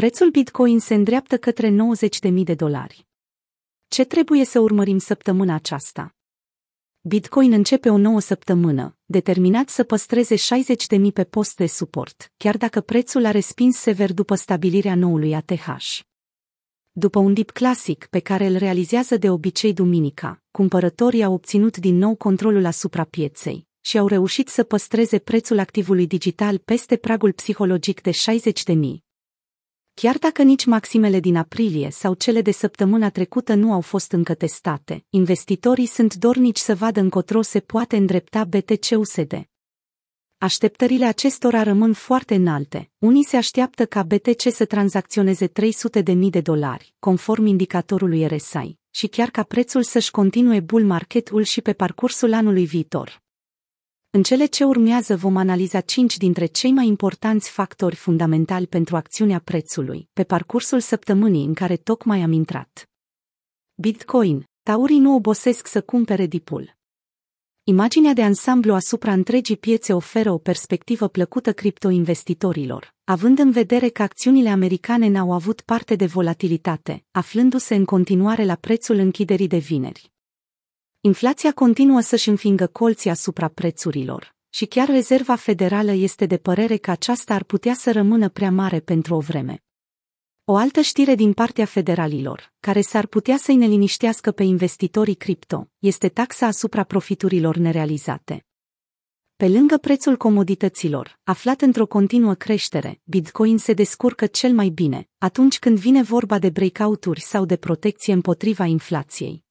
[0.00, 1.76] Prețul Bitcoin se îndreaptă către
[2.28, 3.06] 90.000 de dolari.
[3.88, 6.14] Ce trebuie să urmărim săptămâna aceasta?
[7.00, 12.80] Bitcoin începe o nouă săptămână, determinat să păstreze 60.000 pe post de suport, chiar dacă
[12.80, 16.00] prețul a respins sever după stabilirea noului ATH.
[16.92, 21.96] După un dip clasic pe care îl realizează de obicei duminica, cumpărătorii au obținut din
[21.96, 28.00] nou controlul asupra pieței și au reușit să păstreze prețul activului digital peste pragul psihologic
[28.00, 29.03] de 60.000.
[29.94, 34.34] Chiar dacă nici maximele din aprilie sau cele de săptămâna trecută nu au fost încă
[34.34, 39.48] testate, investitorii sunt dornici să vadă încotro se poate îndrepta BTC-USD.
[40.38, 42.90] Așteptările acestora rămân foarte înalte.
[42.98, 49.30] Unii se așteaptă ca BTC să tranzacționeze 300.000 de dolari, conform indicatorului RSI, și chiar
[49.30, 53.23] ca prețul să-și continue bull market-ul și pe parcursul anului viitor.
[54.16, 59.38] În cele ce urmează vom analiza cinci dintre cei mai importanți factori fundamentali pentru acțiunea
[59.38, 62.90] prețului, pe parcursul săptămânii în care tocmai am intrat.
[63.74, 64.44] Bitcoin.
[64.62, 66.76] Taurii nu obosesc să cumpere dipul.
[67.64, 74.02] Imaginea de ansamblu asupra întregii piețe oferă o perspectivă plăcută criptoinvestitorilor, având în vedere că
[74.02, 80.13] acțiunile americane n-au avut parte de volatilitate, aflându-se în continuare la prețul închiderii de vineri.
[81.06, 86.90] Inflația continuă să-și înfingă colții asupra prețurilor și chiar Rezerva Federală este de părere că
[86.90, 89.62] aceasta ar putea să rămână prea mare pentru o vreme.
[90.44, 96.08] O altă știre din partea federalilor, care s-ar putea să-i neliniștească pe investitorii cripto, este
[96.08, 98.46] taxa asupra profiturilor nerealizate.
[99.36, 105.58] Pe lângă prețul comodităților, aflat într-o continuă creștere, Bitcoin se descurcă cel mai bine atunci
[105.58, 109.43] când vine vorba de breakout-uri sau de protecție împotriva inflației.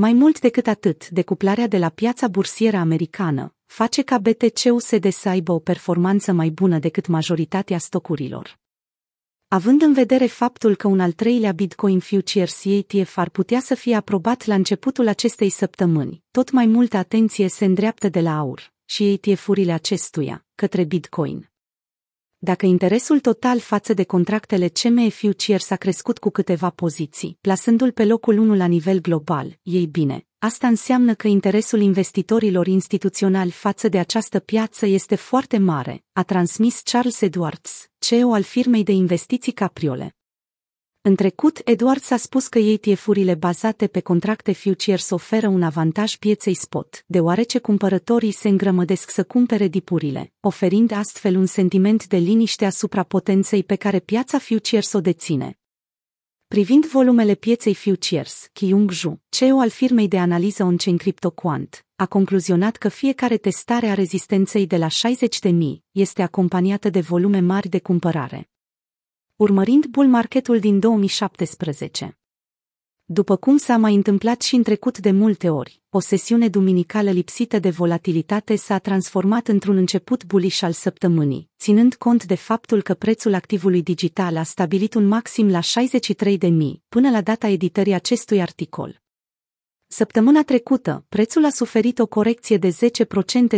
[0.00, 5.52] Mai mult decât atât, decuplarea de la piața bursieră americană face ca BTC-USD să aibă
[5.52, 8.58] o performanță mai bună decât majoritatea stocurilor.
[9.48, 13.94] Având în vedere faptul că un al treilea Bitcoin Futures ETF ar putea să fie
[13.94, 19.12] aprobat la începutul acestei săptămâni, tot mai multă atenție se îndreaptă de la aur și
[19.12, 21.50] ETF-urile acestuia către Bitcoin.
[22.40, 28.04] Dacă interesul total față de contractele CME Futures a crescut cu câteva poziții, plasându-l pe
[28.04, 33.98] locul 1 la nivel global, ei bine, asta înseamnă că interesul investitorilor instituționali față de
[33.98, 40.17] această piață este foarte mare, a transmis Charles Edwards, CEO al firmei de investiții Capriole.
[41.08, 46.54] În trecut, Edwards a spus că ETF-urile bazate pe contracte futures oferă un avantaj pieței
[46.54, 53.02] spot, deoarece cumpărătorii se îngrămădesc să cumpere dipurile, oferind astfel un sentiment de liniște asupra
[53.02, 55.58] potenței pe care piața futures o deține.
[56.48, 62.76] Privind volumele pieței futures, Kyung Ju, CEO al firmei de analiză on-chain CryptoQuant, a concluzionat
[62.76, 65.52] că fiecare testare a rezistenței de la 60.000
[65.90, 68.48] este acompaniată de volume mari de cumpărare
[69.38, 72.18] urmărind bull marketul din 2017.
[73.04, 77.58] După cum s-a mai întâmplat și în trecut de multe ori, o sesiune duminicală lipsită
[77.58, 83.34] de volatilitate s-a transformat într-un început buliș al săptămânii, ținând cont de faptul că prețul
[83.34, 86.48] activului digital a stabilit un maxim la 63.000
[86.88, 89.02] până la data editării acestui articol.
[89.90, 92.76] Săptămâna trecută, prețul a suferit o corecție de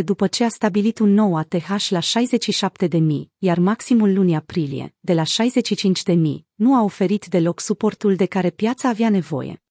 [0.01, 2.97] 10% după ce a stabilit un nou ATH la 67.000,
[3.37, 6.17] iar maximul lunii aprilie, de la 65.000,
[6.55, 9.63] nu a oferit deloc suportul de care piața avea nevoie.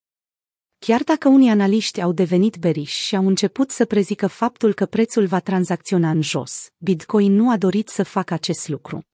[0.78, 5.26] Chiar dacă unii analiști au devenit beriși și au început să prezică faptul că prețul
[5.26, 9.04] va tranzacționa în jos, Bitcoin nu a dorit să facă acest lucru.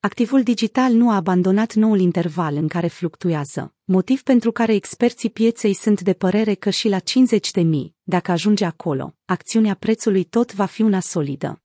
[0.00, 5.74] Activul digital nu a abandonat noul interval în care fluctuează, motiv pentru care experții pieței
[5.74, 10.54] sunt de părere că și la 50 de mii, dacă ajunge acolo, acțiunea prețului tot
[10.54, 11.62] va fi una solidă.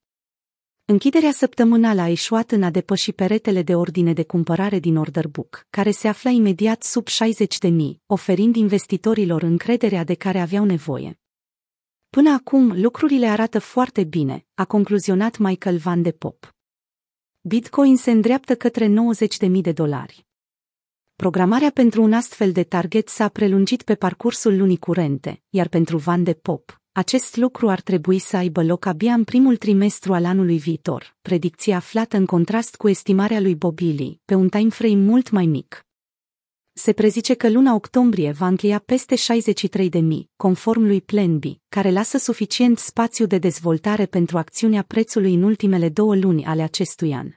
[0.86, 5.66] Închiderea săptămânală a ieșuat în a depăși peretele de ordine de cumpărare din order book,
[5.70, 11.20] care se afla imediat sub 60 de mii, oferind investitorilor încrederea de care aveau nevoie.
[12.10, 16.56] Până acum, lucrurile arată foarte bine, a concluzionat Michael Van de Pop.
[17.42, 20.27] Bitcoin se îndreaptă către 90.000 de dolari.
[21.24, 26.24] Programarea pentru un astfel de target s-a prelungit pe parcursul lunii curente, iar pentru Van
[26.24, 30.58] de Pop, acest lucru ar trebui să aibă loc abia în primul trimestru al anului
[30.58, 35.86] viitor, predicție aflată în contrast cu estimarea lui Bobili, pe un timeframe mult mai mic.
[36.74, 40.00] Se prezice că luna octombrie va încheia peste 63.000,
[40.36, 45.90] conform lui Plan B, care lasă suficient spațiu de dezvoltare pentru acțiunea prețului în ultimele
[45.90, 47.28] două luni ale acestui an.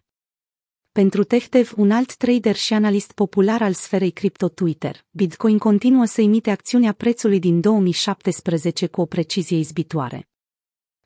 [0.92, 6.20] Pentru Tehtev, un alt trader și analist popular al sferei cripto Twitter, Bitcoin continuă să
[6.20, 10.28] imite acțiunea prețului din 2017 cu o precizie izbitoare.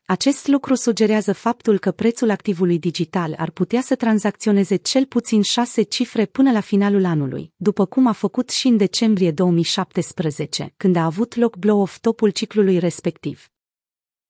[0.07, 5.83] Acest lucru sugerează faptul că prețul activului digital ar putea să tranzacționeze cel puțin șase
[5.83, 11.05] cifre până la finalul anului, după cum a făcut și în decembrie 2017, când a
[11.05, 13.49] avut loc blow-off topul ciclului respectiv.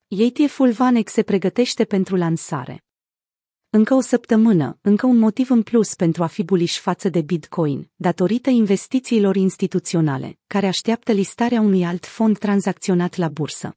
[0.06, 2.83] ETF-ul Vanex se pregătește pentru lansare.
[3.76, 7.90] Încă o săptămână, încă un motiv în plus pentru a fi buliș față de Bitcoin,
[7.96, 13.76] datorită investițiilor instituționale, care așteaptă listarea unui alt fond tranzacționat la bursă.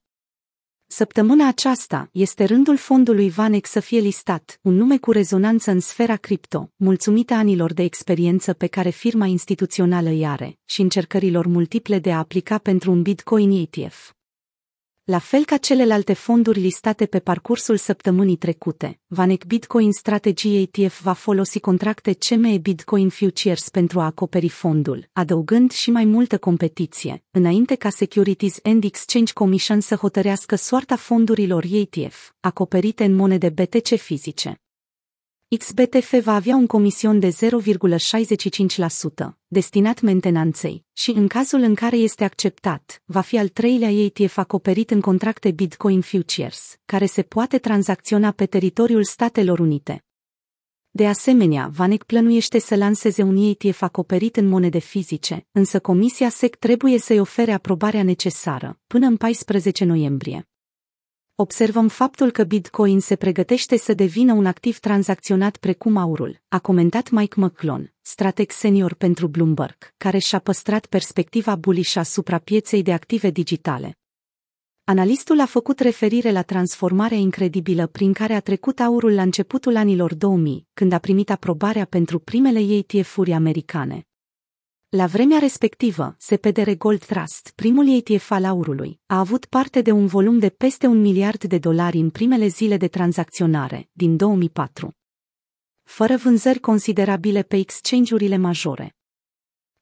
[0.87, 6.15] Săptămâna aceasta este rândul fondului Vanex să fie listat, un nume cu rezonanță în sfera
[6.15, 12.11] cripto, mulțumită anilor de experiență pe care firma instituțională îi are și încercărilor multiple de
[12.11, 14.15] a aplica pentru un Bitcoin ETF.
[15.09, 21.13] La fel ca celelalte fonduri listate pe parcursul săptămânii trecute, Vanek Bitcoin Strategy ETF va
[21.13, 27.75] folosi contracte CME Bitcoin Futures pentru a acoperi fondul, adăugând și mai multă competiție, înainte
[27.75, 34.61] ca Securities and Exchange Commission să hotărească soarta fondurilor ETF, acoperite în monede BTC fizice.
[35.55, 37.33] XBTF va avea un comision de 0,65%,
[39.47, 44.91] destinat mentenanței, și în cazul în care este acceptat, va fi al treilea ETF acoperit
[44.91, 50.05] în contracte Bitcoin Futures, care se poate tranzacționa pe teritoriul Statelor Unite.
[50.89, 56.55] De asemenea, Vanek plănuiește să lanseze un ETF acoperit în monede fizice, însă Comisia SEC
[56.55, 60.47] trebuie să-i ofere aprobarea necesară, până în 14 noiembrie
[61.39, 67.09] observăm faptul că Bitcoin se pregătește să devină un activ tranzacționat precum aurul, a comentat
[67.09, 73.29] Mike McClone, strateg senior pentru Bloomberg, care și-a păstrat perspectiva bullish asupra pieței de active
[73.29, 73.97] digitale.
[74.83, 80.13] Analistul a făcut referire la transformarea incredibilă prin care a trecut aurul la începutul anilor
[80.13, 84.06] 2000, când a primit aprobarea pentru primele ETF-uri americane.
[84.97, 90.05] La vremea respectivă, SPDR Gold Trust, primul ETF al aurului, a avut parte de un
[90.05, 94.95] volum de peste un miliard de dolari în primele zile de tranzacționare, din 2004.
[95.83, 98.96] Fără vânzări considerabile pe exchange-urile majore.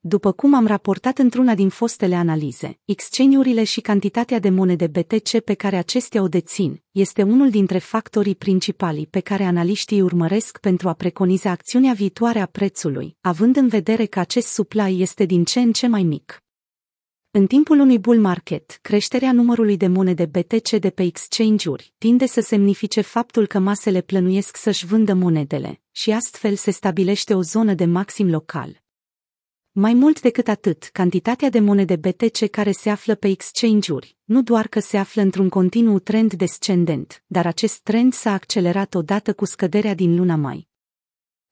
[0.08, 5.54] După cum am raportat într-una din fostele analize, exchange-urile și cantitatea de monede BTC pe
[5.54, 10.94] care acestea o dețin este unul dintre factorii principali pe care analiștii urmăresc pentru a
[10.94, 15.72] preconiza acțiunea viitoare a prețului, având în vedere că acest supply este din ce în
[15.72, 16.44] ce mai mic.
[17.32, 22.42] În timpul unui bull market, creșterea numărului de monede BTC de pe exchange-uri tinde să
[22.42, 27.86] semnifice faptul că masele plănuiesc să-și vândă monedele și astfel se stabilește o zonă de
[27.86, 28.84] maxim local.
[29.78, 34.68] Mai mult decât atât, cantitatea de monede BTC care se află pe exchange-uri, nu doar
[34.68, 39.94] că se află într-un continuu trend descendent, dar acest trend s-a accelerat odată cu scăderea
[39.94, 40.68] din luna mai.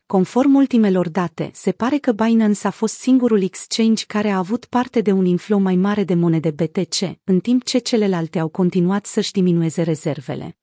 [0.05, 5.01] Conform ultimelor date, se pare că Binance a fost singurul exchange care a avut parte
[5.01, 9.31] de un inflow mai mare de monede BTC, în timp ce celelalte au continuat să-și
[9.31, 10.57] diminueze rezervele.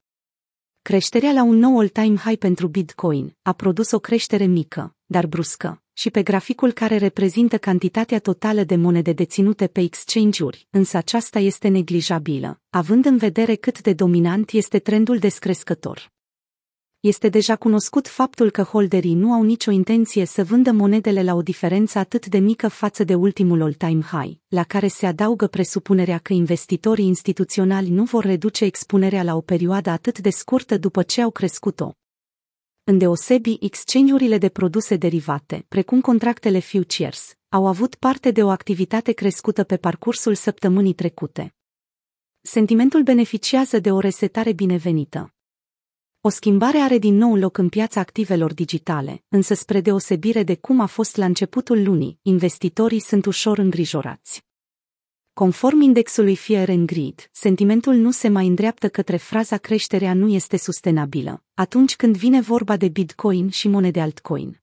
[0.83, 5.80] Creșterea la un nou all-time high pentru Bitcoin a produs o creștere mică, dar bruscă,
[5.93, 11.69] și pe graficul care reprezintă cantitatea totală de monede deținute pe exchange-uri, însă aceasta este
[11.69, 16.13] neglijabilă, având în vedere cât de dominant este trendul descrescător.
[17.01, 21.43] Este deja cunoscut faptul că holderii nu au nicio intenție să vândă monedele la o
[21.43, 26.33] diferență atât de mică față de ultimul all-time high, la care se adaugă presupunerea că
[26.33, 31.31] investitorii instituționali nu vor reduce expunerea la o perioadă atât de scurtă după ce au
[31.31, 31.93] crescut-o.
[32.91, 39.65] Îndeosebi, exchange-urile de produse derivate, precum contractele futures, au avut parte de o activitate crescută
[39.65, 41.55] pe parcursul săptămânii trecute.
[42.41, 45.35] Sentimentul beneficiază de o resetare binevenită.
[46.21, 50.81] O schimbare are din nou loc în piața activelor digitale, însă spre deosebire de cum
[50.81, 54.50] a fost la începutul lunii, investitorii sunt ușor îngrijorați.
[55.41, 60.57] Conform indexului Fear and Greed, sentimentul nu se mai îndreaptă către fraza creșterea nu este
[60.57, 64.61] sustenabilă, atunci când vine vorba de Bitcoin și monede altcoin.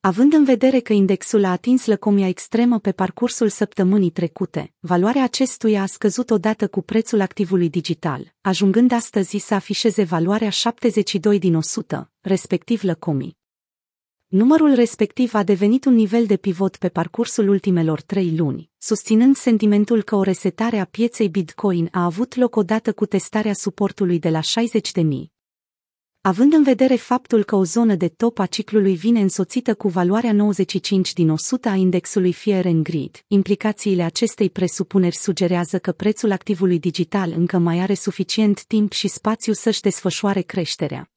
[0.00, 5.82] Având în vedere că indexul a atins lăcomia extremă pe parcursul săptămânii trecute, valoarea acestuia
[5.82, 12.10] a scăzut odată cu prețul activului digital, ajungând astăzi să afișeze valoarea 72 din 100,
[12.20, 13.39] respectiv lăcomii.
[14.30, 20.02] Numărul respectiv a devenit un nivel de pivot pe parcursul ultimelor trei luni, susținând sentimentul
[20.02, 24.40] că o resetare a pieței Bitcoin a avut loc odată cu testarea suportului de la
[24.40, 25.04] 60.000.
[26.20, 30.32] Având în vedere faptul că o zonă de top a ciclului vine însoțită cu valoarea
[30.32, 36.78] 95 din 100 a indexului Fear and Greed, implicațiile acestei presupuneri sugerează că prețul activului
[36.78, 41.10] digital încă mai are suficient timp și spațiu să-și desfășoare creșterea.